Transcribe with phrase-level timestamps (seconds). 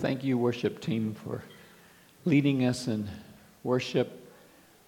[0.00, 1.42] Thank you, worship team, for
[2.26, 3.08] leading us in
[3.64, 4.30] worship,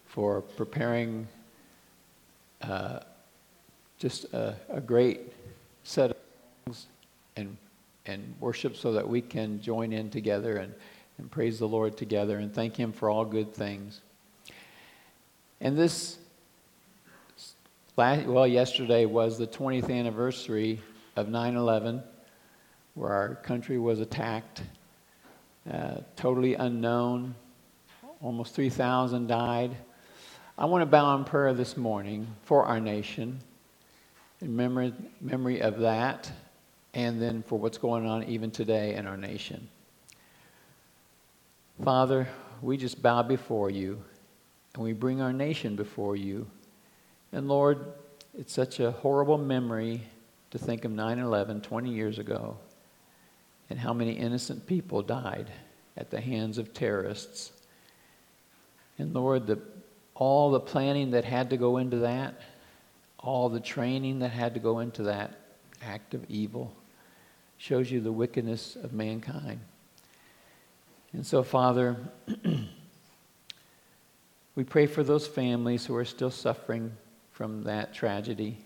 [0.04, 1.26] for preparing
[2.60, 3.00] uh,
[3.98, 5.32] just a, a, great
[5.82, 6.16] set of
[6.66, 6.86] songs
[7.36, 7.56] and,
[8.04, 10.74] and worship so that we can join in together and,
[11.16, 14.02] and praise the Lord together and thank Him for all good things.
[15.62, 16.18] And this,
[17.96, 20.82] last, well, yesterday was the 20th anniversary
[21.16, 22.02] of 9 11,
[22.92, 24.60] where our country was attacked,
[25.70, 27.34] uh, totally unknown.
[28.22, 29.76] Almost 3,000 died.
[30.56, 33.40] I want to bow in prayer this morning for our nation
[34.40, 36.30] in memory, memory of that
[36.94, 39.68] and then for what's going on even today in our nation.
[41.84, 42.26] Father,
[42.60, 44.02] we just bow before you
[44.74, 46.46] and we bring our nation before you.
[47.32, 47.92] And Lord,
[48.36, 50.02] it's such a horrible memory
[50.50, 52.56] to think of 9 11 20 years ago
[53.70, 55.50] and how many innocent people died
[55.96, 57.52] at the hands of terrorists.
[58.98, 59.58] And Lord, the,
[60.14, 62.40] all the planning that had to go into that,
[63.18, 65.38] all the training that had to go into that
[65.82, 66.74] act of evil,
[67.58, 69.60] shows you the wickedness of mankind.
[71.12, 71.96] And so, Father,
[74.54, 76.92] we pray for those families who are still suffering
[77.32, 78.58] from that tragedy.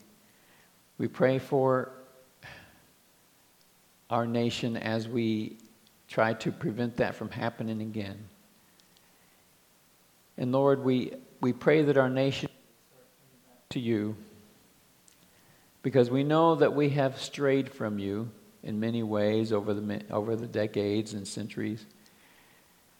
[0.98, 1.92] We pray for
[4.12, 5.56] our nation as we
[6.06, 8.18] try to prevent that from happening again.
[10.36, 12.50] And Lord, we, we pray that our nation
[13.70, 14.14] to you
[15.82, 18.30] because we know that we have strayed from you
[18.62, 21.86] in many ways over the, over the decades and centuries.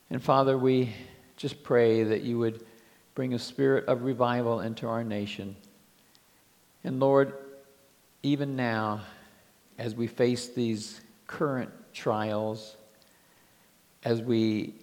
[0.08, 0.94] And Father, we
[1.36, 2.64] just pray that you would
[3.14, 5.56] bring a spirit of revival into our nation.
[6.84, 7.34] And Lord,
[8.22, 9.02] even now,
[9.78, 11.01] as we face these
[11.32, 12.76] current trials,
[14.04, 14.74] as we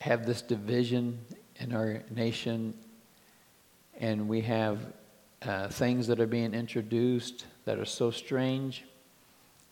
[0.00, 1.20] have this division
[1.60, 2.74] in our nation,
[4.00, 4.78] and we have
[5.42, 8.84] uh, things that are being introduced that are so strange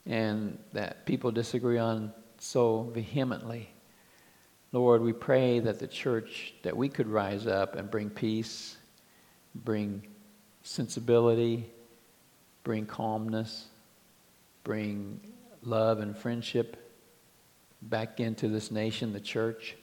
[0.07, 3.69] and that people disagree on so vehemently.
[4.71, 8.77] Lord, we pray that the church, that we could rise up and bring peace,
[9.57, 10.07] bring
[10.63, 11.69] sensibility,
[12.63, 13.67] bring calmness,
[14.63, 15.21] bring
[15.63, 16.77] love and friendship
[17.81, 19.77] back into this nation, the church.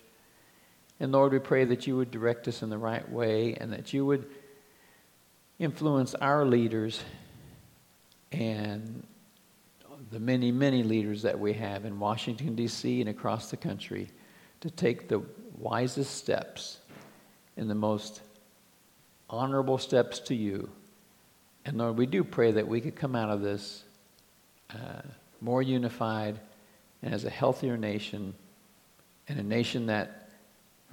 [1.00, 3.94] And Lord, we pray that you would direct us in the right way and that
[3.94, 4.30] you would
[5.58, 7.02] influence our leaders
[8.32, 9.06] and
[10.12, 13.02] the many, many leaders that we have in Washington, D.C.
[13.02, 14.10] and across the country
[14.62, 15.22] to take the
[15.58, 16.80] wisest steps
[17.58, 18.22] and the most
[19.30, 20.70] honorable steps to you.
[21.66, 23.84] And Lord, we do pray that we could come out of this
[24.74, 25.02] uh,
[25.42, 26.40] more unified
[27.02, 28.34] and as a healthier nation
[29.28, 30.30] and a nation that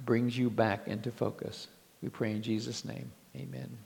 [0.05, 1.67] brings you back into focus.
[2.01, 3.11] We pray in Jesus' name.
[3.35, 3.77] Amen.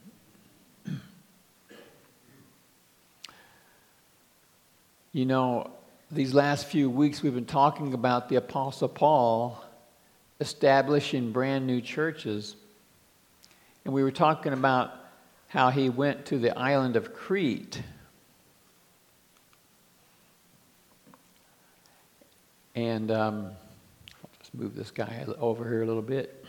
[5.14, 5.72] You know,
[6.10, 9.62] these last few weeks we've been talking about the Apostle Paul
[10.40, 12.56] establishing brand new churches.
[13.84, 14.92] And we were talking about
[15.48, 17.82] how he went to the island of Crete.
[22.76, 23.52] And um,
[24.24, 26.46] I'll just move this guy over here a little bit.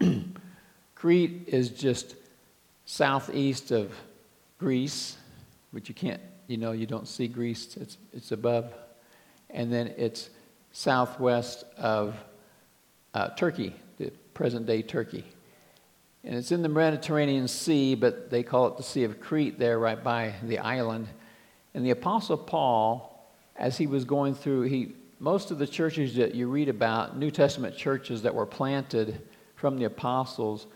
[0.94, 2.16] Crete is just
[2.86, 3.92] southeast of
[4.58, 5.16] Greece
[5.72, 8.72] but you can't, you know, you don't see Greece, it's, it's above.
[9.50, 10.30] And then it's
[10.72, 12.16] southwest of
[13.14, 15.24] uh, Turkey, the present day Turkey.
[16.22, 19.78] And it's in the Mediterranean Sea, but they call it the Sea of Crete there,
[19.78, 21.08] right by the island.
[21.74, 23.26] And the Apostle Paul,
[23.56, 27.30] as he was going through, he, most of the churches that you read about, New
[27.30, 29.20] Testament churches that were planted
[29.56, 30.66] from the apostles,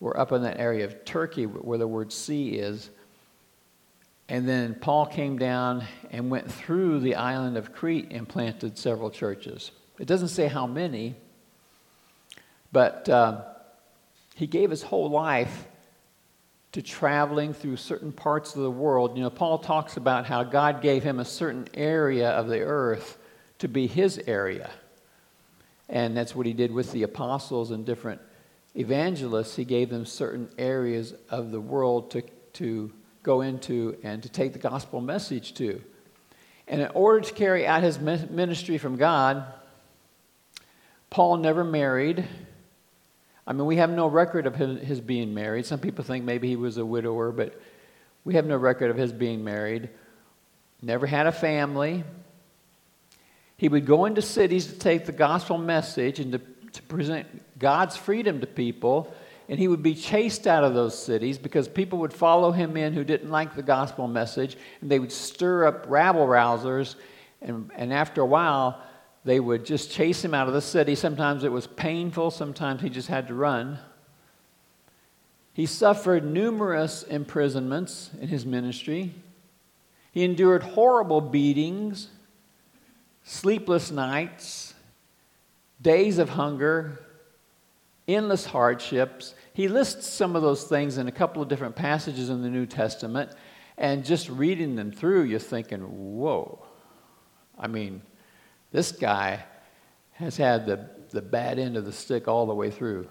[0.00, 2.90] were up in that area of Turkey where the word sea is.
[4.28, 9.10] And then Paul came down and went through the island of Crete and planted several
[9.10, 9.70] churches.
[9.98, 11.14] It doesn't say how many,
[12.72, 13.44] but uh,
[14.36, 15.66] he gave his whole life
[16.72, 19.16] to traveling through certain parts of the world.
[19.16, 23.16] You know, Paul talks about how God gave him a certain area of the earth
[23.60, 24.70] to be his area.
[25.88, 28.20] And that's what he did with the apostles and different
[28.74, 29.56] evangelists.
[29.56, 32.22] He gave them certain areas of the world to,
[32.54, 32.92] to
[33.22, 35.80] go into and to take the gospel message to.
[36.68, 39.46] And in order to carry out his ministry from God,
[41.08, 42.28] Paul never married
[43.46, 45.66] I mean, we have no record of his, being married.
[45.66, 47.60] Some people think maybe he was a widower, but
[48.24, 49.88] we have no record of his being married.
[50.82, 52.04] Never had a family.
[53.56, 56.40] He would go into cities to take the gospel message and to,
[56.72, 57.26] to present
[57.58, 59.14] God's freedom to people
[59.48, 62.92] and he would be chased out of those cities because people would follow him in
[62.92, 66.96] who didn't like the gospel message, and they would stir up rabble rousers,
[67.40, 68.80] and, and after a while,
[69.26, 70.94] they would just chase him out of the city.
[70.94, 73.80] Sometimes it was painful, sometimes he just had to run.
[75.52, 79.12] He suffered numerous imprisonments in his ministry.
[80.12, 82.08] He endured horrible beatings,
[83.24, 84.74] sleepless nights,
[85.82, 87.00] days of hunger,
[88.06, 89.34] endless hardships.
[89.54, 92.64] He lists some of those things in a couple of different passages in the New
[92.64, 93.32] Testament,
[93.76, 96.64] and just reading them through, you're thinking, whoa.
[97.58, 98.02] I mean,
[98.72, 99.44] this guy
[100.12, 103.08] has had the, the bad end of the stick all the way through.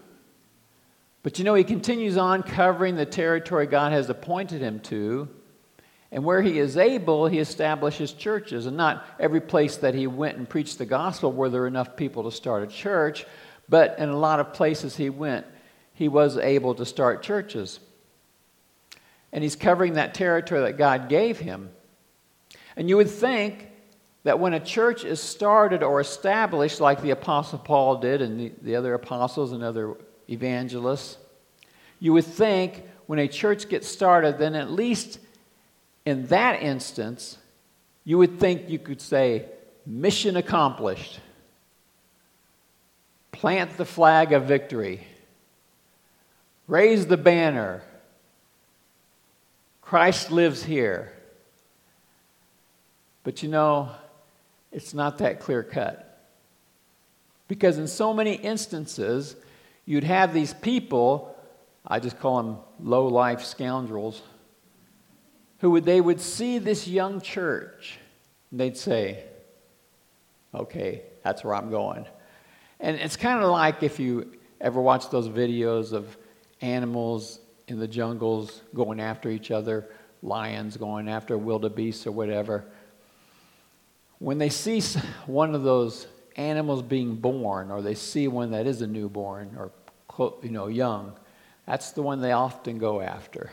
[1.22, 5.28] But you know, he continues on covering the territory God has appointed him to.
[6.12, 8.66] And where he is able, he establishes churches.
[8.66, 12.22] And not every place that he went and preached the gospel were there enough people
[12.24, 13.26] to start a church,
[13.68, 15.46] but in a lot of places he went,
[15.94, 17.80] he was able to start churches.
[19.32, 21.70] And he's covering that territory that God gave him.
[22.76, 23.68] And you would think
[24.26, 28.52] that when a church is started or established, like the Apostle Paul did and the,
[28.60, 29.94] the other apostles and other
[30.28, 31.16] evangelists,
[32.00, 35.20] you would think when a church gets started, then at least
[36.04, 37.38] in that instance,
[38.02, 39.44] you would think you could say,
[39.86, 41.20] mission accomplished.
[43.30, 45.06] Plant the flag of victory.
[46.66, 47.80] Raise the banner.
[49.82, 51.12] Christ lives here.
[53.22, 53.92] But you know,
[54.76, 56.28] it's not that clear cut.
[57.48, 59.34] Because in so many instances,
[59.86, 61.34] you'd have these people,
[61.86, 64.20] I just call them low life scoundrels,
[65.60, 67.98] who would, they would see this young church
[68.50, 69.24] and they'd say,
[70.54, 72.04] okay, that's where I'm going.
[72.78, 74.30] And it's kind of like if you
[74.60, 76.14] ever watch those videos of
[76.60, 79.88] animals in the jungles going after each other,
[80.22, 82.66] lions going after wildebeest or whatever.
[84.26, 84.80] When they see
[85.26, 89.70] one of those animals being born, or they see one that is a newborn or
[90.42, 91.12] you know young,
[91.64, 93.52] that's the one they often go after.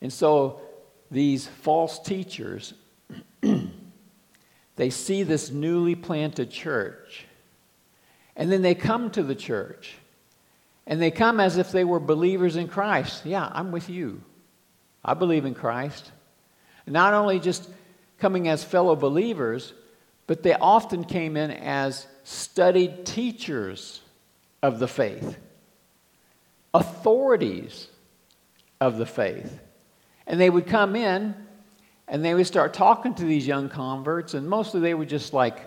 [0.00, 0.62] And so
[1.10, 2.72] these false teachers,
[4.76, 7.26] they see this newly planted church
[8.34, 9.96] and then they come to the church.
[10.86, 13.26] And they come as if they were believers in Christ.
[13.26, 14.22] Yeah, I'm with you.
[15.04, 16.10] I believe in Christ.
[16.86, 17.68] Not only just
[18.22, 19.72] coming as fellow believers,
[20.28, 24.00] but they often came in as studied teachers
[24.62, 25.36] of the faith,
[26.72, 27.88] authorities
[28.80, 29.58] of the faith.
[30.24, 31.34] And they would come in
[32.06, 35.58] and they would start talking to these young converts, and mostly they were just like,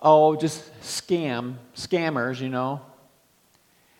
[0.00, 2.80] oh, just scam, scammers, you know.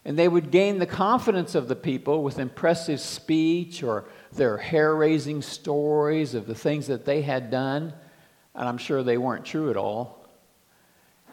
[0.05, 4.95] And they would gain the confidence of the people with impressive speech or their hair
[4.95, 7.93] raising stories of the things that they had done.
[8.55, 10.27] And I'm sure they weren't true at all.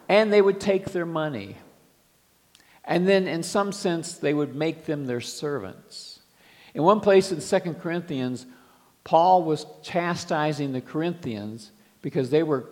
[0.07, 1.55] And they would take their money.
[2.83, 6.19] And then, in some sense, they would make them their servants.
[6.73, 8.45] In one place in 2 Corinthians,
[9.03, 12.69] Paul was chastising the Corinthians because they were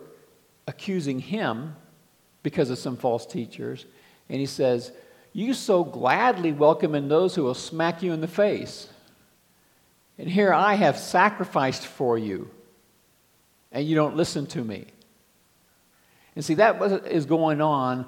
[0.66, 1.76] accusing him
[2.42, 3.86] because of some false teachers.
[4.28, 4.92] And he says,
[5.32, 8.88] You so gladly welcome in those who will smack you in the face.
[10.18, 12.50] And here I have sacrificed for you,
[13.70, 14.86] and you don't listen to me.
[16.34, 18.06] And see, that is going on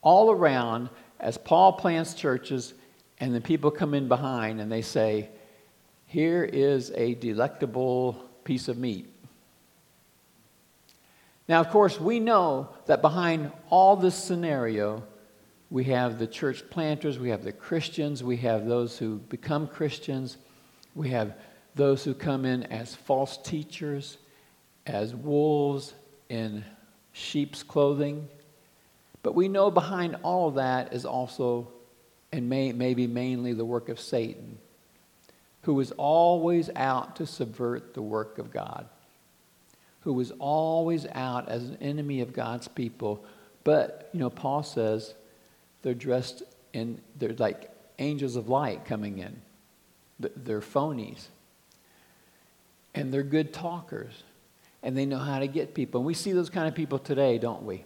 [0.00, 2.74] all around as Paul plants churches,
[3.18, 5.28] and then people come in behind and they say,
[6.06, 8.12] Here is a delectable
[8.44, 9.08] piece of meat.
[11.48, 15.02] Now, of course, we know that behind all this scenario,
[15.70, 20.38] we have the church planters, we have the Christians, we have those who become Christians,
[20.94, 21.34] we have
[21.74, 24.18] those who come in as false teachers,
[24.86, 25.92] as wolves
[26.28, 26.64] in
[27.12, 28.28] sheep's clothing.
[29.22, 31.68] But we know behind all of that is also,
[32.32, 34.58] and may, maybe mainly, the work of Satan,
[35.62, 38.86] who is always out to subvert the work of God
[40.04, 43.24] who is always out as an enemy of God's people.
[43.64, 45.14] But, you know, Paul says
[45.82, 46.42] they're dressed
[46.74, 49.40] in, they're like angels of light coming in.
[50.18, 51.26] They're phonies.
[52.94, 54.12] And they're good talkers.
[54.82, 56.00] And they know how to get people.
[56.00, 57.84] And we see those kind of people today, don't we?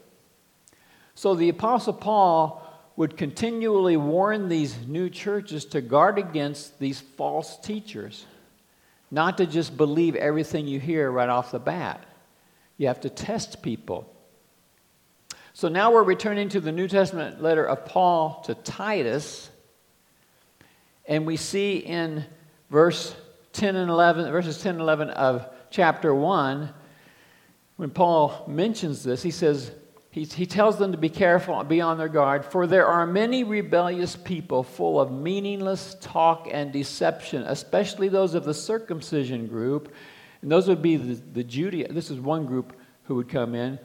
[1.14, 2.64] So the Apostle Paul
[2.96, 8.26] would continually warn these new churches to guard against these false teachers,
[9.10, 12.04] not to just believe everything you hear right off the bat.
[12.76, 14.12] You have to test people.
[15.52, 19.50] So now we're returning to the New Testament letter of Paul to Titus,
[21.08, 22.24] and we see in
[22.70, 23.16] verse
[23.54, 26.72] 10 and 11, verses 10 and 11 of chapter 1,
[27.76, 29.72] when Paul mentions this, he says,
[30.10, 33.42] he, he tells them to be careful, be on their guard, for there are many
[33.44, 39.94] rebellious people full of meaningless talk and deception, especially those of the circumcision group.
[40.42, 41.92] And those would be the, the Judea.
[41.92, 43.78] This is one group who would come in.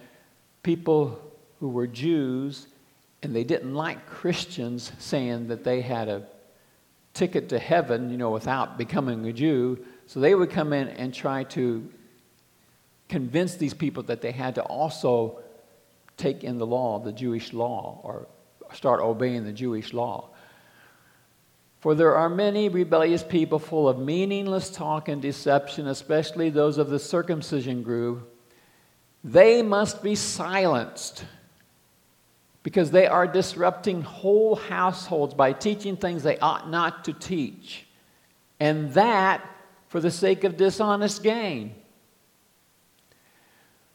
[0.62, 1.20] People
[1.60, 2.68] who were Jews,
[3.22, 6.28] and they didn't like Christians saying that they had a
[7.14, 9.84] ticket to heaven, you know, without becoming a Jew.
[10.08, 11.90] So they would come in and try to
[13.10, 15.40] convince these people that they had to also
[16.18, 18.28] take in the law, the Jewish law, or
[18.74, 20.30] start obeying the Jewish law.
[21.80, 26.90] For there are many rebellious people full of meaningless talk and deception, especially those of
[26.90, 28.30] the circumcision group.
[29.24, 31.26] They must be silenced
[32.64, 37.86] because they are disrupting whole households by teaching things they ought not to teach.
[38.60, 39.46] And that
[39.90, 41.76] for the sake of dishonest gain.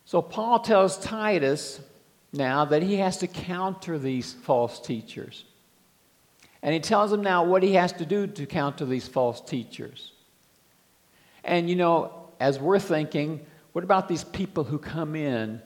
[0.04, 1.80] So Paul tells Titus
[2.32, 5.44] now that he has to counter these false teachers.
[6.62, 10.12] And he tells him now what he has to do to counter these false teachers.
[11.42, 15.62] And you know, as we're thinking, what about these people who come in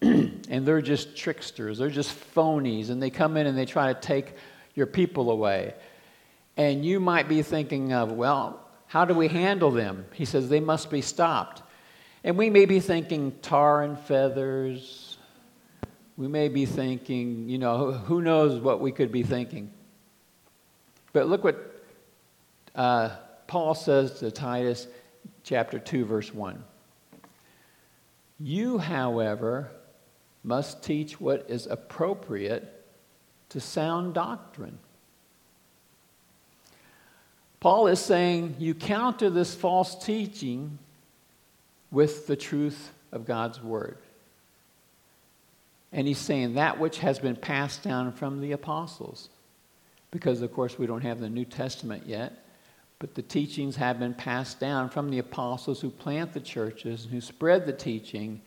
[0.00, 4.00] and they're just tricksters, they're just phonies, and they come in and they try to
[4.00, 4.34] take
[4.74, 5.74] your people away?
[6.56, 10.06] And you might be thinking of, well, how do we handle them?
[10.12, 11.62] He says they must be stopped.
[12.24, 15.18] And we may be thinking tar and feathers.
[16.16, 19.70] We may be thinking, you know, who knows what we could be thinking.
[21.12, 21.82] But look what
[22.74, 23.10] uh,
[23.46, 24.88] Paul says to Titus,
[25.42, 26.62] chapter 2, verse 1.
[28.40, 29.70] You, however,
[30.48, 32.84] must teach what is appropriate
[33.50, 34.78] to sound doctrine.
[37.60, 40.78] Paul is saying you counter this false teaching
[41.90, 43.98] with the truth of God's Word.
[45.92, 49.28] And he's saying that which has been passed down from the apostles.
[50.10, 52.44] Because, of course, we don't have the New Testament yet,
[52.98, 57.12] but the teachings have been passed down from the apostles who plant the churches, and
[57.12, 58.40] who spread the teaching.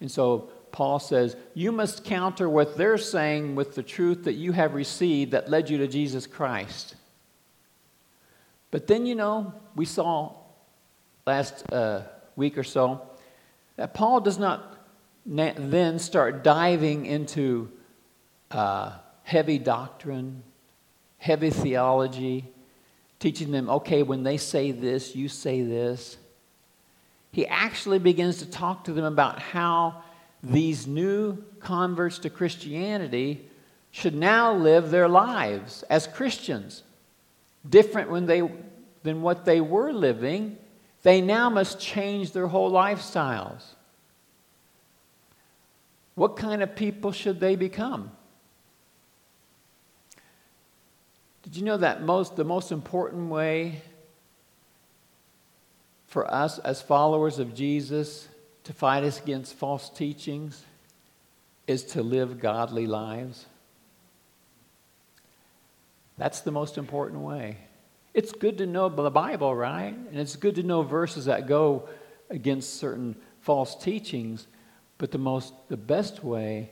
[0.00, 4.50] And so Paul says, You must counter what they're saying with the truth that you
[4.50, 6.96] have received that led you to Jesus Christ.
[8.72, 10.34] But then, you know, we saw
[11.28, 12.02] last uh,
[12.34, 13.02] week or so,
[13.76, 14.76] that Paul does not
[15.24, 17.70] na- then start diving into
[18.50, 20.42] uh, heavy doctrine,
[21.18, 22.52] heavy theology,
[23.20, 26.16] teaching them, okay, when they say this, you say this.
[27.30, 30.02] He actually begins to talk to them about how
[30.44, 33.48] these new converts to Christianity
[33.90, 36.82] should now live their lives as Christians,
[37.68, 38.42] different when they,
[39.02, 40.58] than what they were living
[41.04, 43.62] they now must change their whole lifestyles.
[46.14, 48.10] What kind of people should they become?
[51.42, 53.82] Did you know that most, the most important way
[56.06, 58.26] for us as followers of Jesus
[58.64, 60.64] to fight us against false teachings
[61.66, 63.46] is to live godly lives?
[66.16, 67.56] That's the most important way.
[68.12, 69.94] It's good to know the Bible, right?
[69.94, 71.88] And it's good to know verses that go
[72.30, 74.46] against certain false teachings.
[74.98, 76.70] But the most, the best way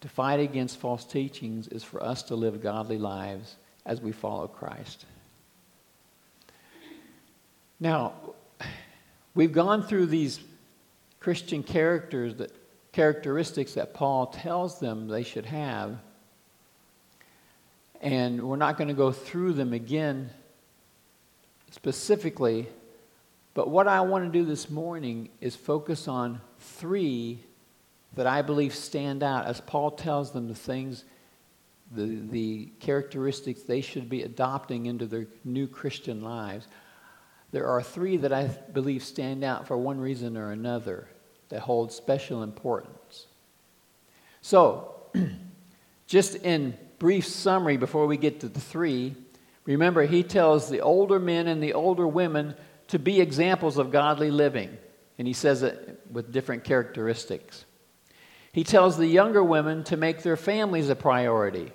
[0.00, 4.48] to fight against false teachings is for us to live godly lives as we follow
[4.48, 5.04] Christ.
[7.78, 8.14] Now,
[9.34, 10.40] we've gone through these
[11.20, 12.52] Christian characters that
[12.92, 15.98] characteristics that Paul tells them they should have.
[18.00, 20.30] And we're not going to go through them again
[21.70, 22.66] specifically,
[23.54, 27.38] but what I want to do this morning is focus on three
[28.14, 31.04] that I believe stand out as Paul tells them the things,
[31.92, 36.66] the, the characteristics they should be adopting into their new Christian lives.
[37.52, 41.08] There are three that I believe stand out for one reason or another
[41.48, 43.26] that hold special importance.
[44.40, 44.94] So,
[46.06, 49.16] just in brief summary before we get to the three,
[49.70, 52.54] Remember, he tells the older men and the older women
[52.88, 54.76] to be examples of godly living.
[55.18, 57.64] And he says it with different characteristics.
[58.52, 61.72] He tells the younger women to make their families a priority.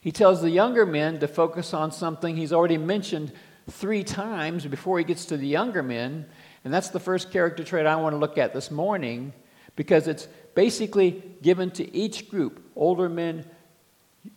[0.00, 3.32] He tells the younger men to focus on something he's already mentioned
[3.70, 6.26] three times before he gets to the younger men.
[6.64, 9.32] And that's the first character trait I want to look at this morning
[9.76, 13.44] because it's basically given to each group older men,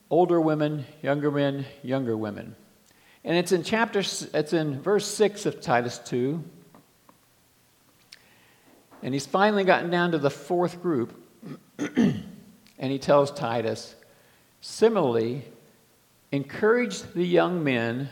[0.10, 2.56] older women, younger men, younger women.
[3.24, 6.44] And it's in chapter, it's in verse 6 of Titus 2.
[9.02, 11.22] And he's finally gotten down to the fourth group.
[11.78, 12.24] and
[12.80, 13.96] he tells Titus,
[14.62, 15.44] similarly,
[16.32, 18.10] encourage the young men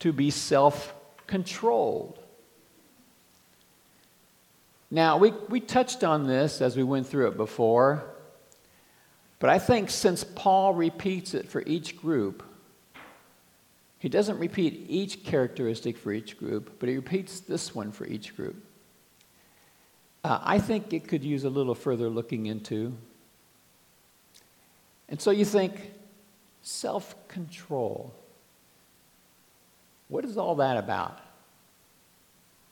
[0.00, 0.94] to be self
[1.26, 2.18] controlled.
[4.90, 8.04] Now, we, we touched on this as we went through it before,
[9.38, 12.42] but I think since Paul repeats it for each group,
[13.98, 18.36] he doesn't repeat each characteristic for each group, but he repeats this one for each
[18.36, 18.56] group.
[20.22, 22.96] Uh, I think it could use a little further looking into.
[25.08, 25.92] And so you think
[26.62, 28.14] self control.
[30.08, 31.20] What is all that about?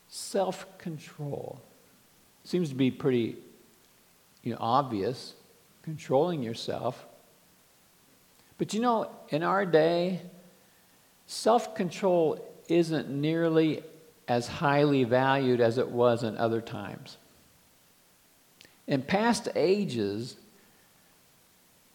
[0.08, 1.60] Self control.
[2.44, 3.36] Seems to be pretty
[4.42, 5.34] you know, obvious,
[5.82, 7.06] controlling yourself.
[8.58, 10.20] But you know, in our day,
[11.26, 12.38] self control
[12.68, 13.82] isn't nearly
[14.28, 17.16] as highly valued as it was in other times.
[18.86, 20.36] In past ages,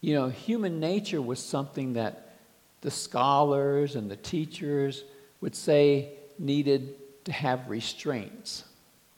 [0.01, 2.33] you know, human nature was something that
[2.81, 5.03] the scholars and the teachers
[5.41, 8.63] would say needed to have restraints.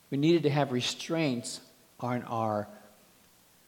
[0.10, 1.62] We needed to have restraints
[2.00, 2.68] on our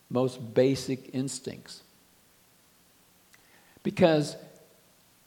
[0.09, 1.81] most basic instincts.
[3.81, 4.35] Because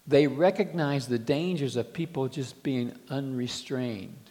[0.07, 4.31] they recognize the dangers of people just being unrestrained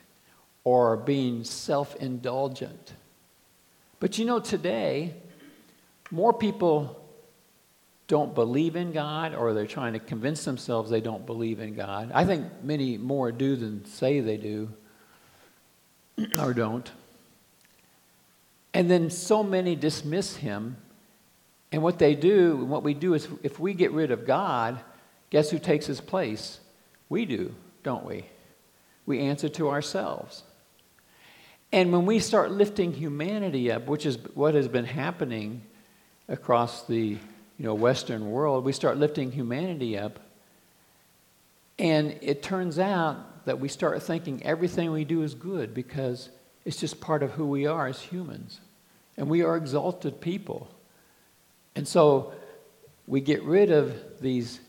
[0.63, 2.93] or being self indulgent.
[3.99, 5.13] But you know, today,
[6.11, 7.04] more people
[8.07, 12.11] don't believe in God or they're trying to convince themselves they don't believe in God.
[12.13, 14.71] I think many more do than say they do
[16.39, 16.89] or don't.
[18.73, 20.77] And then so many dismiss him.
[21.71, 24.79] And what they do, and what we do is if we get rid of God,
[25.29, 26.59] guess who takes his place?
[27.09, 28.25] We do, don't we?
[29.05, 30.43] We answer to ourselves.
[31.71, 35.63] And when we start lifting humanity up, which is what has been happening
[36.27, 37.17] across the
[37.57, 40.19] you know, Western world, we start lifting humanity up.
[41.79, 46.29] And it turns out that we start thinking everything we do is good because
[46.63, 48.59] it's just part of who we are as humans.
[49.17, 50.69] And we are exalted people.
[51.75, 52.33] And so
[53.07, 54.59] we get rid of these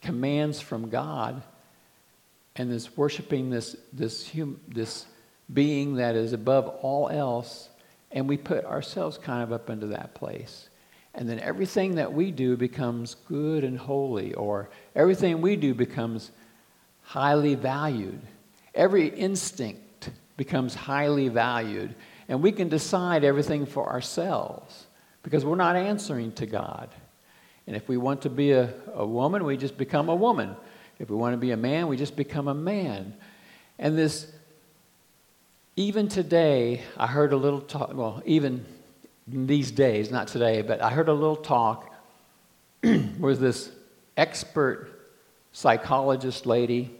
[0.00, 1.42] commands from God
[2.56, 5.06] and this worshiping this, this, hum, this
[5.52, 7.68] being that is above all else,
[8.10, 10.68] and we put ourselves kind of up into that place.
[11.14, 16.30] And then everything that we do becomes good and holy, or everything we do becomes
[17.02, 18.20] highly valued.
[18.74, 21.94] Every instinct becomes highly valued.
[22.28, 24.86] And we can decide everything for ourselves
[25.24, 26.88] because we're not answering to God.
[27.66, 30.54] And if we want to be a, a woman, we just become a woman.
[31.00, 33.14] If we want to be a man, we just become a man.
[33.78, 34.30] And this,
[35.74, 38.64] even today, I heard a little talk, well, even
[39.32, 41.92] these days, not today, but I heard a little talk
[43.18, 43.70] where this
[44.16, 44.88] expert
[45.52, 46.90] psychologist lady,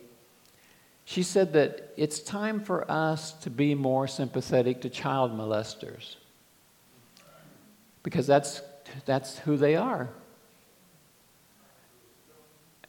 [1.04, 6.16] she said that it's time for us to be more sympathetic to child molesters
[8.02, 8.62] because that's,
[9.06, 10.08] that's who they are.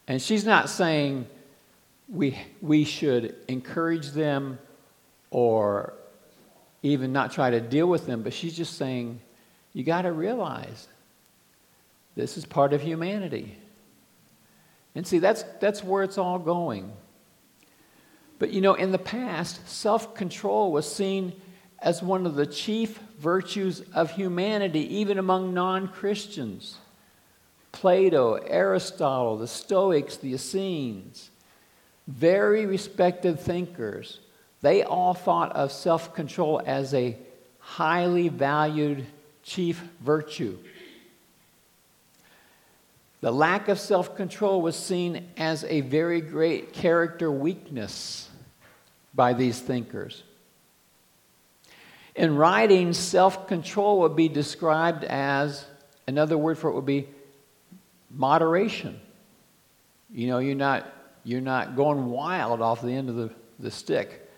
[0.08, 1.26] And she's not saying
[2.08, 4.58] we, we should encourage them
[5.30, 5.94] or
[6.82, 9.20] even not try to deal with them, but she's just saying
[9.72, 10.88] you got to realize
[12.14, 13.56] this is part of humanity.
[14.94, 16.92] And see, that's, that's where it's all going.
[18.38, 21.32] But you know, in the past, self control was seen
[21.78, 26.78] as one of the chief virtues of humanity, even among non Christians.
[27.70, 31.30] Plato, Aristotle, the Stoics, the Essenes,
[32.06, 34.20] very respected thinkers,
[34.60, 37.16] they all thought of self control as a
[37.58, 39.06] highly valued
[39.42, 40.58] chief virtue.
[43.20, 48.28] The lack of self control was seen as a very great character weakness
[49.14, 50.22] by these thinkers.
[52.14, 55.64] In writing, self control would be described as
[56.06, 57.08] another word for it would be
[58.10, 59.00] moderation.
[60.12, 60.92] You know, you're not,
[61.24, 64.28] you're not going wild off the end of the, the stick.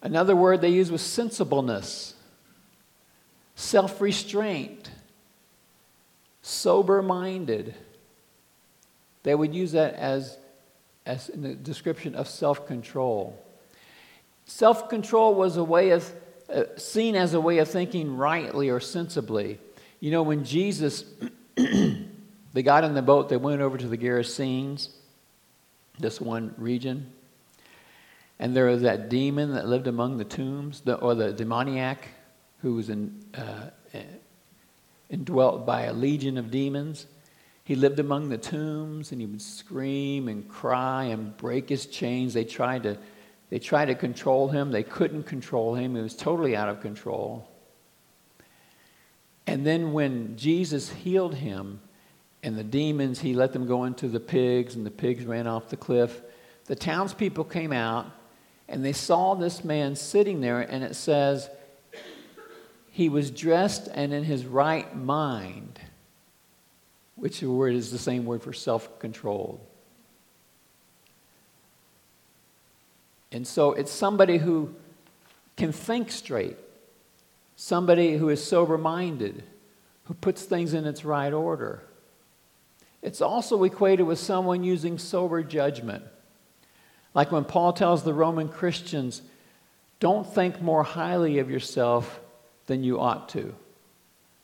[0.00, 2.14] Another word they used was sensibleness
[3.58, 4.88] self restraint,
[6.42, 7.74] sober minded.
[9.24, 10.38] They would use that as,
[11.04, 13.36] as in the description of self control.
[14.46, 16.10] Self control was a way of,
[16.48, 19.58] uh, seen as a way of thinking rightly or sensibly.
[19.98, 21.04] You know, when Jesus,
[21.56, 24.90] they got in the boat, they went over to the Gerasenes,
[25.98, 27.12] this one region.
[28.38, 32.06] And there was that demon that lived among the tombs, the, or the demoniac
[32.62, 33.70] who was in, uh,
[35.08, 37.06] indwelt by a legion of demons.
[37.64, 42.34] He lived among the tombs and he would scream and cry and break his chains.
[42.34, 42.98] They tried to,
[43.50, 44.70] they tried to control him.
[44.70, 45.94] They couldn't control him.
[45.94, 47.48] He was totally out of control.
[49.46, 51.80] And then when Jesus healed him
[52.42, 55.70] and the demons, he let them go into the pigs and the pigs ran off
[55.70, 56.22] the cliff.
[56.66, 58.06] The townspeople came out
[58.68, 61.48] and they saw this man sitting there, and it says,
[62.98, 65.78] he was dressed and in his right mind,
[67.14, 69.60] which word is the same word for self controlled.
[73.30, 74.74] And so it's somebody who
[75.56, 76.56] can think straight,
[77.54, 79.44] somebody who is sober minded,
[80.06, 81.84] who puts things in its right order.
[83.00, 86.02] It's also equated with someone using sober judgment.
[87.14, 89.22] Like when Paul tells the Roman Christians,
[90.00, 92.22] don't think more highly of yourself
[92.68, 93.52] than you ought to,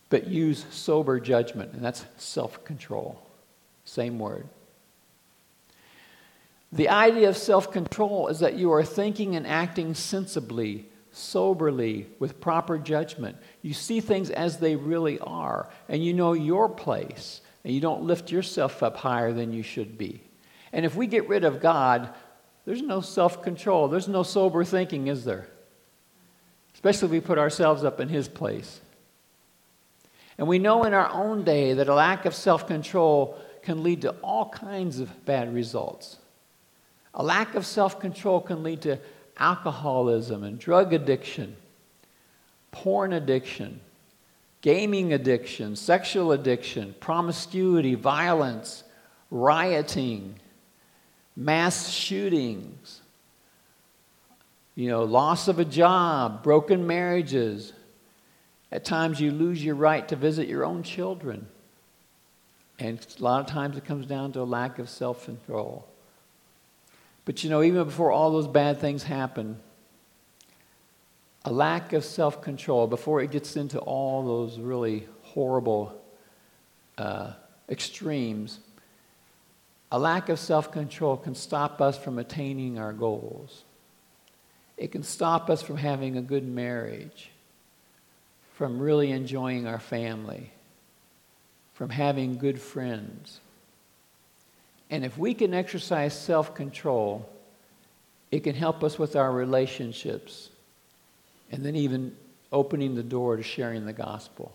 [0.09, 3.23] but use sober judgment, and that's self control.
[3.85, 4.49] Same word.
[6.73, 12.41] The idea of self control is that you are thinking and acting sensibly, soberly, with
[12.41, 13.37] proper judgment.
[13.63, 18.03] You see things as they really are, and you know your place, and you don't
[18.03, 20.23] lift yourself up higher than you should be.
[20.73, 22.13] And if we get rid of God,
[22.65, 25.47] there's no self control, there's no sober thinking, is there?
[26.85, 28.79] Especially if we put ourselves up in His place.
[30.37, 34.03] And we know in our own day that a lack of self control can lead
[34.03, 36.19] to all kinds of bad results.
[37.15, 38.99] A lack of self control can lead to
[39.39, 41.57] alcoholism and drug addiction,
[42.71, 43.81] porn addiction,
[44.61, 48.85] gaming addiction, sexual addiction, promiscuity, violence,
[49.31, 50.35] rioting,
[51.35, 53.01] mass shootings,
[54.75, 57.73] you know, loss of a job, broken marriages.
[58.73, 61.47] At times you lose your right to visit your own children.
[62.79, 65.87] And a lot of times it comes down to a lack of self control.
[67.25, 69.61] But you know, even before all those bad things happen,
[71.45, 76.01] a lack of self control, before it gets into all those really horrible
[76.99, 77.33] uh,
[77.69, 78.59] extremes,
[79.93, 83.64] a lack of self control can stop us from attaining our goals.
[84.77, 87.31] It can stop us from having a good marriage,
[88.55, 90.51] from really enjoying our family,
[91.75, 93.41] from having good friends.
[94.91, 97.29] And if we can exercise self control,
[98.31, 100.51] it can help us with our relationships
[101.53, 102.17] and then even
[102.53, 104.53] opening the door to sharing the gospel.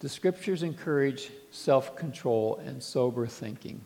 [0.00, 3.80] The scriptures encourage self control and sober thinking.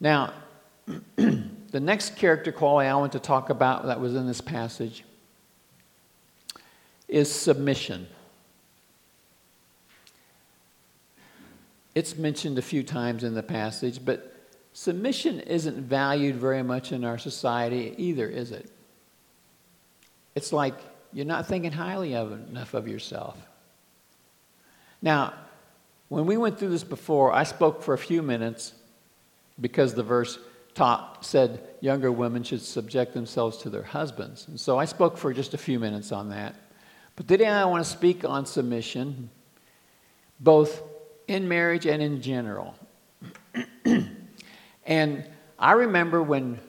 [0.00, 0.32] Now,
[1.16, 5.04] the next character quality I want to talk about that was in this passage
[7.08, 8.06] is submission.
[11.94, 14.34] It's mentioned a few times in the passage, but
[14.72, 18.70] submission isn't valued very much in our society either, is it?
[20.36, 20.74] It's like
[21.12, 23.36] you're not thinking highly of enough of yourself.
[25.02, 25.34] Now,
[26.08, 28.74] when we went through this before, I spoke for a few minutes
[29.60, 30.38] because the verse
[30.74, 34.46] taught, said younger women should subject themselves to their husbands.
[34.48, 36.54] And so I spoke for just a few minutes on that.
[37.16, 39.30] But today I want to speak on submission,
[40.38, 40.82] both
[41.26, 42.76] in marriage and in general.
[44.86, 45.24] and
[45.58, 46.60] I remember when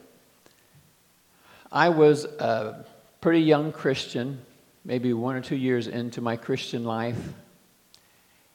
[1.72, 2.86] I was a
[3.22, 4.42] pretty young Christian,
[4.84, 7.20] maybe one or two years into my Christian life,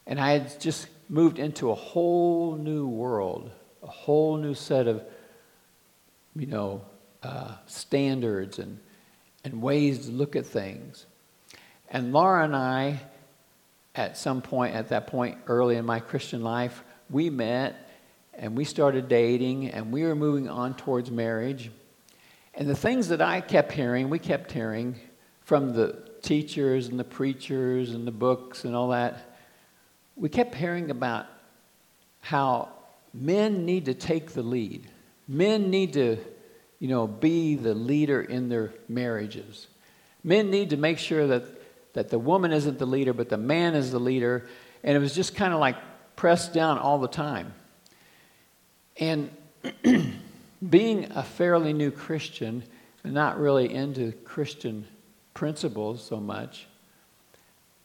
[0.06, 3.52] and I had just moved into a whole new world
[3.84, 5.04] a whole new set of,
[6.34, 6.82] you know,
[7.22, 8.80] uh, standards and,
[9.44, 11.06] and ways to look at things.
[11.90, 13.00] And Laura and I,
[13.94, 17.90] at some point, at that point early in my Christian life, we met
[18.32, 21.70] and we started dating and we were moving on towards marriage.
[22.54, 24.96] And the things that I kept hearing, we kept hearing
[25.42, 29.36] from the teachers and the preachers and the books and all that,
[30.16, 31.26] we kept hearing about
[32.20, 32.73] how
[33.14, 34.86] men need to take the lead.
[35.28, 36.18] Men need to,
[36.80, 39.68] you know, be the leader in their marriages.
[40.22, 41.44] Men need to make sure that,
[41.94, 44.46] that the woman isn't the leader, but the man is the leader.
[44.82, 45.76] And it was just kind of like
[46.16, 47.54] pressed down all the time.
[48.98, 49.30] And
[50.68, 52.64] being a fairly new Christian,
[53.04, 54.86] not really into Christian
[55.34, 56.66] principles so much,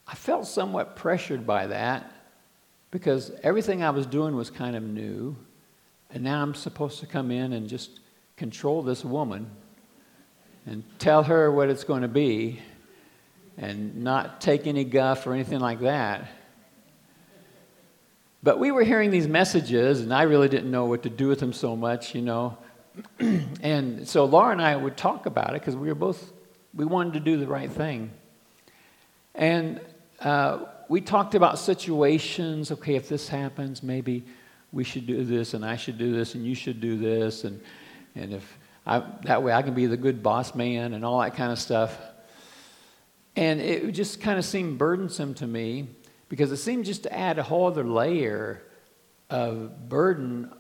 [0.08, 2.12] I felt somewhat pressured by that
[2.91, 5.36] because everything I was doing was kind of new.
[6.12, 7.99] And now I'm supposed to come in and just
[8.36, 9.49] control this woman
[10.65, 12.60] and tell her what it's going to be
[13.58, 16.28] and not take any guff or anything like that.
[18.41, 21.39] But we were hearing these messages, and I really didn't know what to do with
[21.39, 22.58] them so much, you know.
[23.19, 26.32] and so Laura and I would talk about it because we were both,
[26.73, 28.12] we wanted to do the right thing.
[29.36, 29.82] And
[30.22, 32.72] uh, we talked about situations.
[32.72, 34.26] Okay, if this happens, maybe
[34.72, 37.62] we should do this, and I should do this, and you should do this, and
[38.16, 41.36] and if I, that way I can be the good boss man and all that
[41.36, 41.98] kind of stuff.
[43.36, 45.88] And it just kind of seemed burdensome to me
[46.28, 48.64] because it seemed just to add a whole other layer
[49.30, 50.52] of burden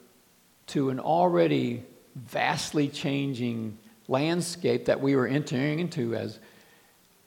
[0.67, 1.83] to an already
[2.15, 6.39] vastly changing landscape that we were entering into as,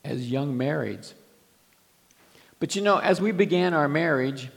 [0.04, 1.12] as young marrieds.
[2.62, 4.48] But you know, as we began our marriage,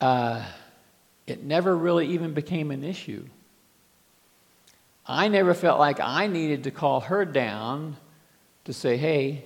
[0.00, 0.44] uh,
[1.26, 3.24] it never really even became an issue.
[5.04, 7.96] I never felt like I needed to call her down
[8.66, 9.44] to say, hey,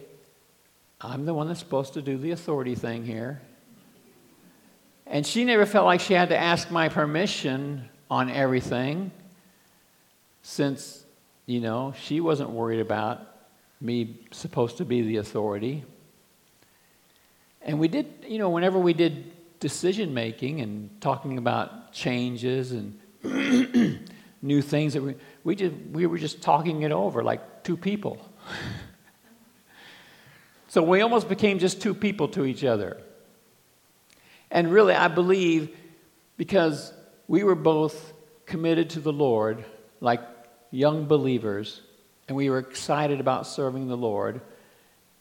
[1.01, 3.41] I'm the one that's supposed to do the authority thing here.
[5.07, 9.11] And she never felt like she had to ask my permission on everything
[10.43, 11.03] since,
[11.47, 13.23] you know, she wasn't worried about
[13.81, 15.87] me supposed to be the authority.
[17.69, 22.99] And we did, you know, whenever we did decision making and talking about changes and
[24.43, 28.27] new things that we, we, just, we were just talking it over like two people.
[30.69, 33.03] so we almost became just two people to each other.
[34.51, 35.77] And really, I believe
[36.39, 36.91] because
[37.27, 38.15] we were both
[38.47, 39.63] committed to the Lord,
[40.01, 40.23] like
[40.71, 41.83] young believers,
[42.29, 44.41] and we were excited about serving the Lord.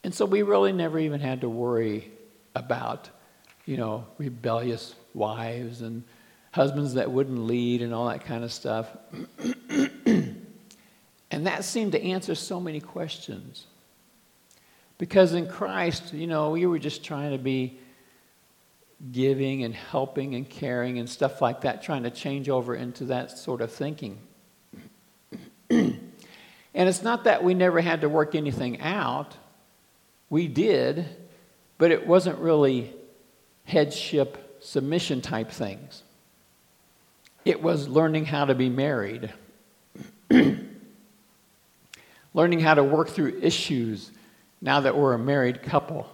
[0.05, 2.13] And so we really never even had to worry
[2.57, 3.09] about,
[3.65, 6.03] you know, rebellious wives and
[6.51, 8.89] husbands that wouldn't lead and all that kind of stuff.
[10.05, 10.37] and
[11.31, 13.65] that seemed to answer so many questions.
[14.97, 17.79] Because in Christ, you know, we were just trying to be
[19.11, 23.37] giving and helping and caring and stuff like that, trying to change over into that
[23.37, 24.17] sort of thinking.
[25.69, 25.99] and
[26.73, 29.37] it's not that we never had to work anything out,
[30.29, 31.05] we did,
[31.77, 32.93] but it wasn't really
[33.65, 36.03] headship submission type things.
[37.45, 39.31] It was learning how to be married,
[42.33, 44.11] learning how to work through issues
[44.61, 46.09] now that we're a married couple.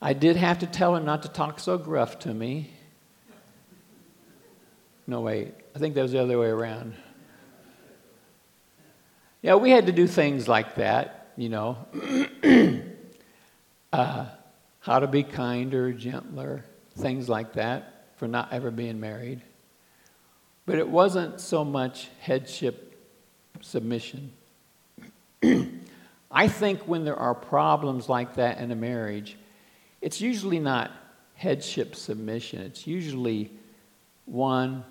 [0.00, 2.70] I did have to tell him not to talk so gruff to me.
[5.06, 6.94] No, wait, I think that was the other way around.
[9.42, 11.76] Yeah, we had to do things like that, you know.
[13.94, 14.26] uh,
[14.80, 16.64] how to be kinder, gentler,
[16.98, 19.40] things like that for not ever being married.
[20.66, 22.98] But it wasn't so much headship
[23.60, 24.32] submission.
[26.30, 29.36] I think when there are problems like that in a marriage,
[30.00, 30.90] it's usually not
[31.34, 32.62] headship submission.
[32.62, 33.52] It's usually
[34.24, 34.84] one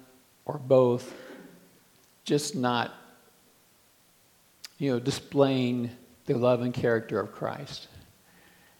[0.46, 1.14] or both
[2.24, 2.94] just not,
[4.78, 5.90] you know, displaying
[6.26, 7.90] the love and character of Christ.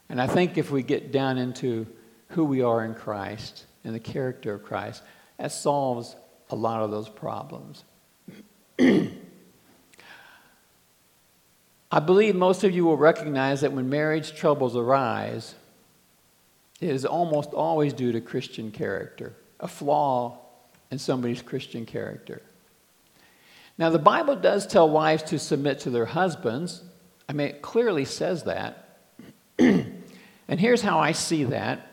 [0.08, 1.86] And I think if we get down into
[2.28, 5.02] who we are in Christ, and the character of Christ,
[5.38, 6.16] that solves
[6.50, 7.84] a lot of those problems.
[11.90, 15.54] I believe most of you will recognize that when marriage troubles arise,
[16.80, 20.38] it is almost always due to Christian character, a flaw
[20.90, 22.42] in somebody's Christian character.
[23.78, 26.82] Now, the Bible does tell wives to submit to their husbands.
[27.28, 28.98] I mean, it clearly says that.
[30.48, 31.90] and here's how I see that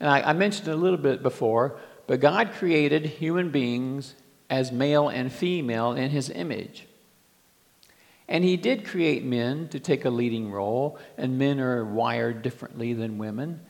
[0.00, 4.14] and I, I mentioned it a little bit before, but God created human beings
[4.48, 6.86] as male and female in his image.
[8.28, 12.92] And he did create men to take a leading role, and men are wired differently
[12.92, 13.60] than women.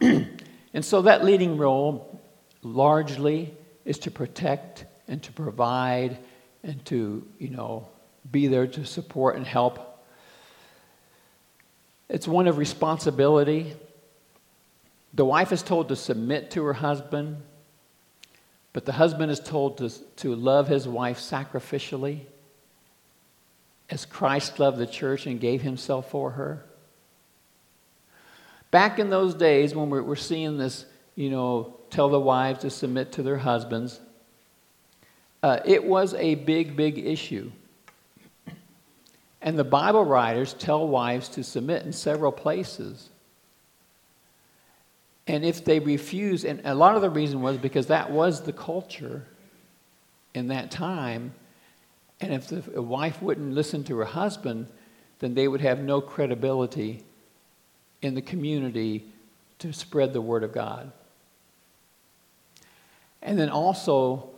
[0.00, 2.20] and so that leading role
[2.62, 6.18] largely is to protect and to provide
[6.64, 7.88] and to, you know,
[8.30, 9.95] be there to support and help.
[12.08, 13.74] It's one of responsibility
[15.16, 17.38] the wife is told to submit to her husband,
[18.74, 22.20] but the husband is told to, to love his wife sacrificially.
[23.88, 26.66] as Christ loved the church and gave himself for her?
[28.70, 32.68] Back in those days when we're, we're seeing this, you know, tell the wives to
[32.68, 34.00] submit to their husbands,
[35.42, 37.50] uh, it was a big, big issue.
[39.42, 43.10] And the Bible writers tell wives to submit in several places.
[45.26, 48.52] And if they refuse, and a lot of the reason was because that was the
[48.52, 49.26] culture
[50.34, 51.34] in that time.
[52.20, 54.68] And if the wife wouldn't listen to her husband,
[55.18, 57.02] then they would have no credibility
[58.02, 59.06] in the community
[59.58, 60.92] to spread the word of God.
[63.22, 64.30] And then also,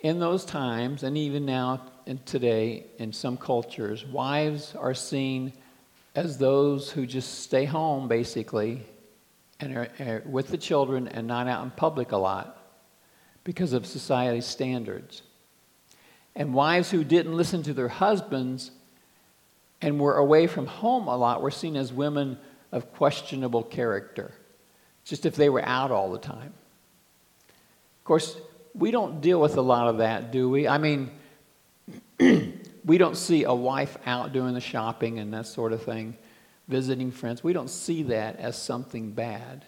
[0.00, 5.52] in those times, and even now and today in some cultures, wives are seen
[6.14, 8.82] as those who just stay home basically
[9.60, 12.62] and are, are with the children and not out in public a lot
[13.44, 15.22] because of society's standards.
[16.34, 18.70] And wives who didn't listen to their husbands
[19.80, 22.38] and were away from home a lot were seen as women
[22.72, 24.32] of questionable character,
[25.04, 26.52] just if they were out all the time.
[27.48, 28.36] Of course,
[28.74, 30.68] we don't deal with a lot of that, do we?
[30.68, 31.10] I mean,
[32.84, 36.16] we don't see a wife out doing the shopping and that sort of thing,
[36.68, 37.42] visiting friends.
[37.44, 39.64] We don't see that as something bad.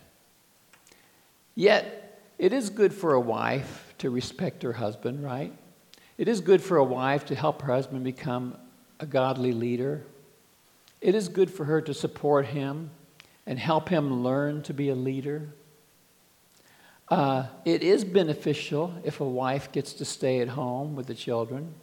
[1.55, 5.53] Yet, it is good for a wife to respect her husband, right?
[6.17, 8.57] It is good for a wife to help her husband become
[9.01, 10.05] a godly leader.
[11.01, 12.91] It is good for her to support him
[13.47, 15.49] and help him learn to be a leader.
[17.09, 21.75] Uh, it is beneficial if a wife gets to stay at home with the children.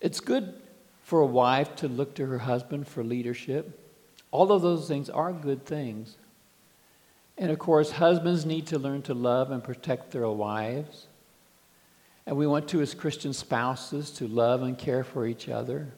[0.00, 0.54] It's good
[1.02, 3.78] for a wife to look to her husband for leadership.
[4.30, 6.16] All of those things are good things.
[7.36, 11.06] And of course, husbands need to learn to love and protect their wives.
[12.26, 15.88] And we want to, as Christian spouses, to love and care for each other.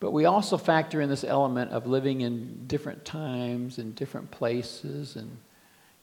[0.00, 5.16] But we also factor in this element of living in different times and different places
[5.16, 5.36] and,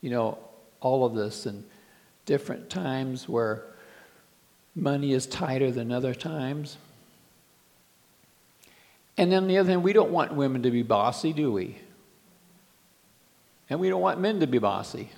[0.02, 0.38] you know,
[0.80, 1.64] all of this and
[2.26, 3.64] different times where
[4.76, 6.78] money is tighter than other times.
[9.18, 11.78] And on the other hand, we don't want women to be bossy, do we?
[13.70, 15.10] And we don't want men to be bossy.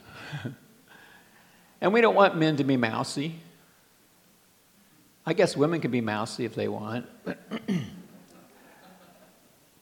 [1.82, 3.36] and we don't want men to be mousy.
[5.26, 7.06] I guess women can be mousy if they want.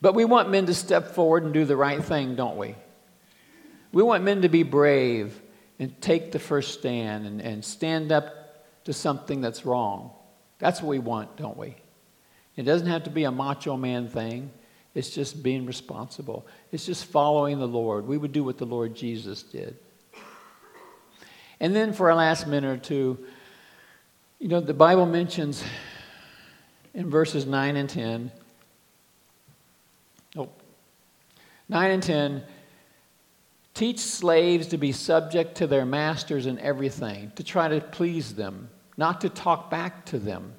[0.02, 2.76] but we want men to step forward and do the right thing, don't we?
[3.92, 5.42] We want men to be brave
[5.80, 8.41] and take the first stand and, and stand up
[8.86, 10.12] to something that's wrong.
[10.60, 11.76] That's what we want, don't we?
[12.56, 14.52] It doesn't have to be a macho man thing.
[14.94, 16.46] It's just being responsible.
[16.72, 18.06] It's just following the Lord.
[18.06, 19.78] We would do what the Lord Jesus did.
[21.60, 23.20] And then for our last minute or two,
[24.40, 25.64] you know, the Bible mentions
[26.94, 28.32] in verses 9 and 10,
[30.36, 30.50] oh,
[31.70, 32.44] 9 and 10,
[33.74, 38.70] Teach slaves to be subject to their masters in everything, to try to please them,
[38.98, 40.54] not to talk back to them,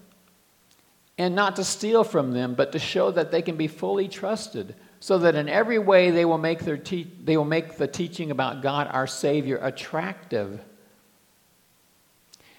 [1.18, 4.74] and not to steal from them, but to show that they can be fully trusted,
[4.98, 8.30] so that in every way they will make, their te- they will make the teaching
[8.30, 10.60] about God, our Savior, attractive.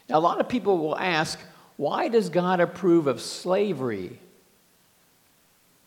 [0.08, 1.40] Now, a lot of people will ask,
[1.78, 4.20] why does God approve of slavery?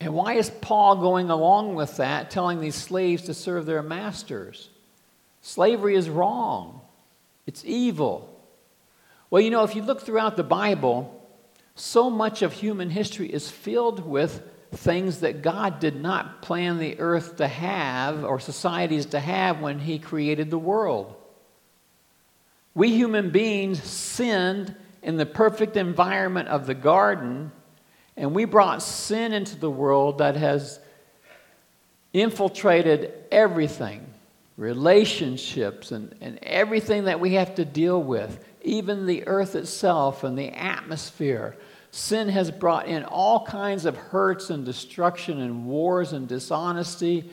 [0.01, 4.71] And why is Paul going along with that, telling these slaves to serve their masters?
[5.41, 6.81] Slavery is wrong,
[7.47, 8.33] it's evil.
[9.31, 11.13] Well, you know, if you look throughout the Bible,
[11.75, 14.43] so much of human history is filled with
[14.73, 19.79] things that God did not plan the earth to have or societies to have when
[19.79, 21.15] He created the world.
[22.75, 27.53] We human beings sinned in the perfect environment of the garden
[28.17, 30.81] and we brought sin into the world that has
[32.13, 34.07] infiltrated everything
[34.57, 40.39] relationships and, and everything that we have to deal with, even the earth itself and
[40.39, 41.57] the atmosphere.
[41.91, 47.31] Sin has brought in all kinds of hurts and destruction and wars and dishonesty,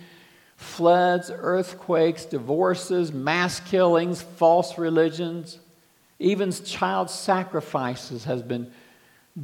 [0.57, 5.59] floods, earthquakes, divorces, mass killings, false religions,
[6.19, 8.71] even child sacrifices has been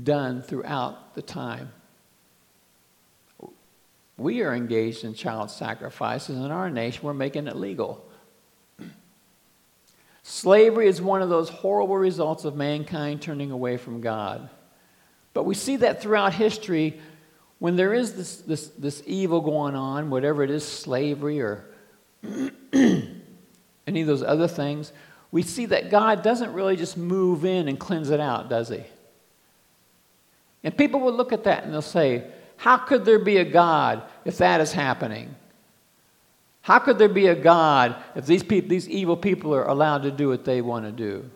[0.03, 1.71] done throughout the time.
[4.17, 8.05] We are engaged in child sacrifices in our nation, we're making it legal.
[10.23, 14.49] Slavery is one of those horrible results of mankind turning away from God.
[15.33, 16.99] But we see that throughout history
[17.59, 21.65] when there is this, this, this evil going on, whatever it is, slavery or
[22.23, 24.91] any of those other things,
[25.31, 28.83] we see that God doesn't really just move in and cleanse it out, does He?
[30.63, 32.25] And people will look at that and they'll say,
[32.57, 35.35] How could there be a God if that is happening?
[36.61, 40.11] How could there be a God if these, people, these evil people are allowed to
[40.11, 41.29] do what they want to do?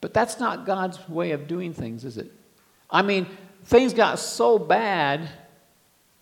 [0.00, 2.32] But that's not God's way of doing things, is it?
[2.90, 3.26] I mean,
[3.64, 5.28] things got so bad,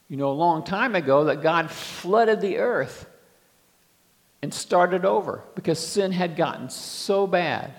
[0.09, 3.07] you know, a long time ago that God flooded the earth
[4.43, 7.73] and started over because sin had gotten so bad.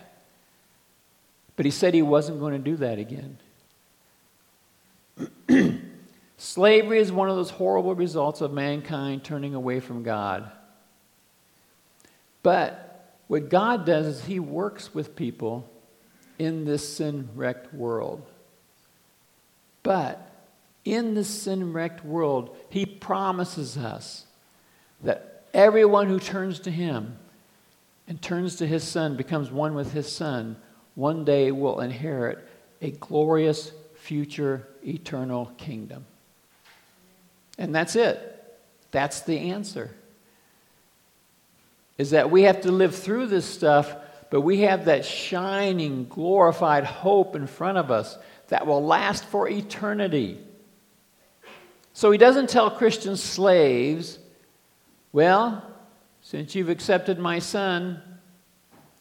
[1.55, 3.37] But he said he wasn't going to do that again.
[6.37, 10.51] Slavery is one of those horrible results of mankind turning away from God.
[12.43, 15.69] But what God does is He works with people
[16.39, 18.25] in this sin wrecked world.
[19.83, 20.27] But
[20.83, 24.25] in this sin wrecked world, He promises us
[25.03, 27.17] that everyone who turns to Him
[28.07, 30.57] and turns to His Son, becomes one with His Son,
[30.95, 32.39] one day will inherit
[32.81, 33.71] a glorious
[34.01, 36.05] future eternal kingdom.
[37.59, 38.27] And that's it.
[38.89, 39.91] That's the answer.
[41.99, 43.95] Is that we have to live through this stuff,
[44.31, 49.47] but we have that shining, glorified hope in front of us that will last for
[49.47, 50.39] eternity.
[51.93, 54.17] So he doesn't tell Christian slaves,
[55.13, 55.63] well,
[56.23, 58.01] since you've accepted my son,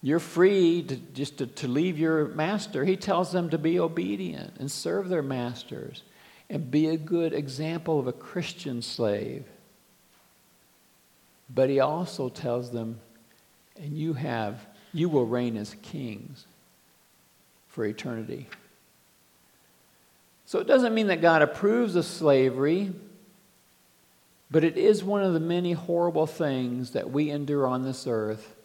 [0.03, 2.85] you're free to, just to, to leave your master.
[2.85, 6.03] He tells them to be obedient and serve their masters
[6.49, 9.45] and be a good example of a Christian slave.
[11.55, 13.01] But he also tells them,
[13.77, 16.47] and you have, you will reign as kings
[17.69, 18.49] for eternity.
[20.47, 22.93] So it doesn't mean that God approves of slavery,
[24.51, 28.57] but it is one of the many horrible things that we endure on this earth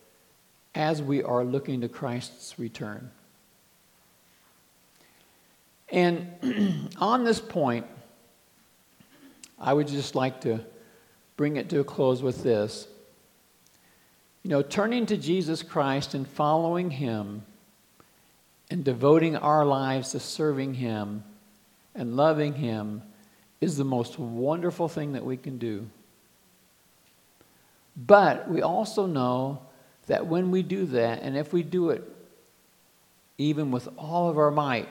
[0.76, 3.10] as we are looking to Christ's return.
[5.90, 7.86] And on this point,
[9.58, 10.60] I would just like to
[11.38, 12.88] bring it to a close with this.
[14.44, 17.44] You know, turning to Jesus Christ and following Him
[18.70, 21.24] and devoting our lives to serving Him
[21.96, 23.02] and loving Him
[23.62, 25.88] is the most wonderful thing that we can do.
[27.96, 29.62] But we also know
[30.08, 32.04] that when we do that, and if we do it
[33.38, 34.88] even with all of our might,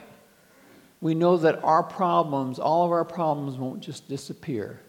[1.01, 4.79] we know that our problems, all of our problems, won't just disappear.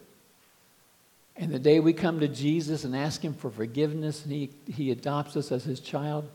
[1.36, 4.90] And the day we come to Jesus and ask Him for forgiveness and He, he
[4.90, 6.28] adopts us as His child,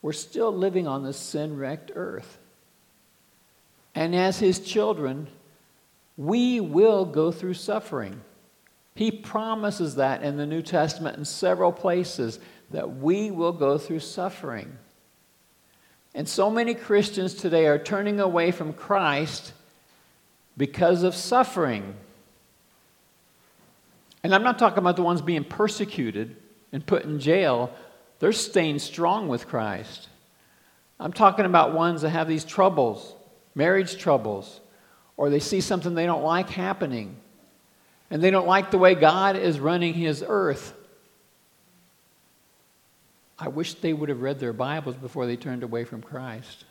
[0.00, 2.38] we're still living on this sin wrecked earth.
[3.94, 5.26] And as His children,
[6.16, 8.20] we will go through suffering.
[8.94, 12.38] He promises that in the New Testament in several places
[12.70, 14.76] that we will go through suffering.
[16.14, 19.52] And so many Christians today are turning away from Christ
[20.56, 21.94] because of suffering.
[24.22, 26.36] And I'm not talking about the ones being persecuted
[26.72, 27.70] and put in jail,
[28.18, 30.08] they're staying strong with Christ.
[31.00, 33.14] I'm talking about ones that have these troubles,
[33.54, 34.60] marriage troubles,
[35.16, 37.16] or they see something they don't like happening,
[38.12, 40.74] and they don't like the way God is running his earth.
[43.38, 46.66] I wish they would have read their Bibles before they turned away from Christ.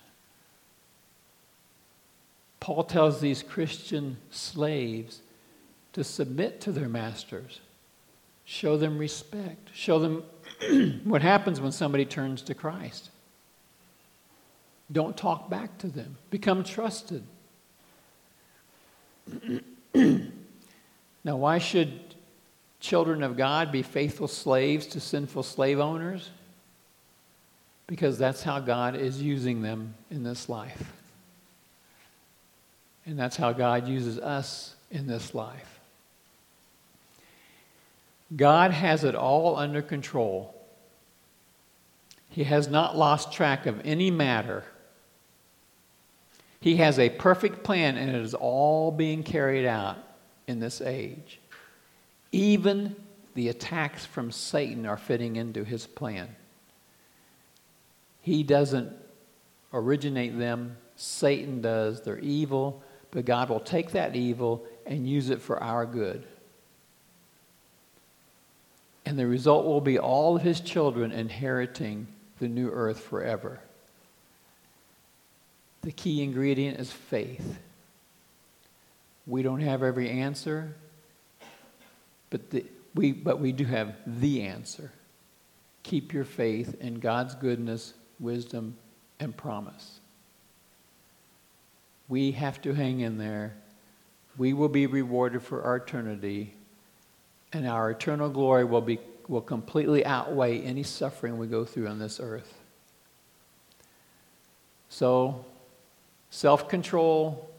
[2.60, 5.22] Paul tells these Christian slaves
[5.94, 7.60] to submit to their masters,
[8.46, 13.10] show them respect, show them what happens when somebody turns to Christ.
[14.92, 17.24] Don't talk back to them, become trusted.
[21.32, 21.98] Now, why should
[22.82, 26.30] children of God be faithful slaves to sinful slave owners?
[27.92, 30.94] because that's how God is using them in this life.
[33.06, 35.82] And that's how God uses us in this life.
[38.34, 40.56] God has it all under control.
[42.30, 44.64] He has not lost track of any matter.
[46.62, 49.98] He has a perfect plan, and it is all being carried out
[50.52, 51.40] in this age.
[52.32, 52.96] Even
[53.34, 56.36] the attacks from Satan are fitting into his plan.
[58.22, 58.94] He doesn't
[59.74, 62.02] originate them, Satan does.
[62.02, 66.24] They're evil, but God will take that evil and use it for our good.
[69.06, 72.08] And the result will be all of his children inheriting
[72.40, 73.60] the new earth forever.
[75.82, 77.58] The key ingredient is faith.
[79.28, 80.76] We don't have every answer,
[82.30, 82.66] but, the,
[82.96, 84.92] we, but we do have the answer.
[85.84, 88.78] Keep your faith in God's goodness wisdom,
[89.20, 90.00] and promise.
[92.08, 93.56] We have to hang in there.
[94.38, 96.54] We will be rewarded for our eternity,
[97.52, 102.00] and our eternal glory will, be, will completely outweigh any suffering we go through on
[102.00, 102.54] this earth.
[104.90, 105.46] So,
[106.30, 107.50] self control,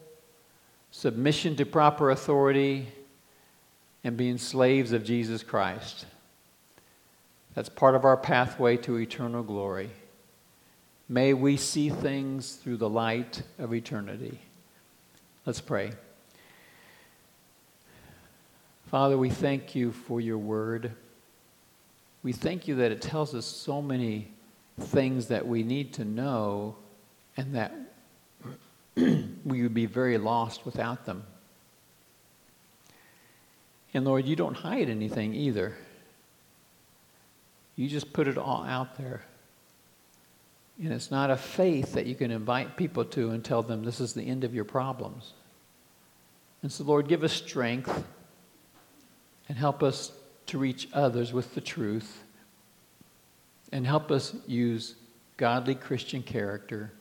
[0.95, 2.87] submission to proper authority,
[4.03, 6.05] and being slaves of Jesus Christ.
[7.55, 9.89] That's part of our pathway to eternal glory.
[11.09, 14.39] May we see things through the light of eternity.
[15.47, 15.93] Let's pray.
[18.85, 20.91] Father, we thank you for your word.
[22.21, 24.27] We thank you that it tells us so many
[24.79, 26.75] things that we need to know
[27.35, 27.73] and that
[28.95, 31.23] we would be very lost without them.
[33.93, 35.75] And Lord, you don't hide anything either.
[37.75, 39.23] You just put it all out there.
[40.81, 43.99] And it's not a faith that you can invite people to and tell them this
[43.99, 45.33] is the end of your problems.
[46.63, 48.03] And so, Lord, give us strength
[49.47, 50.11] and help us
[50.47, 52.23] to reach others with the truth
[53.71, 54.95] and help us use
[55.37, 56.91] godly Christian character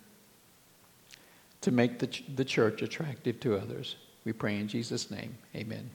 [1.62, 3.96] to make the, ch- the church attractive to others.
[4.24, 5.36] We pray in Jesus' name.
[5.56, 5.90] Amen.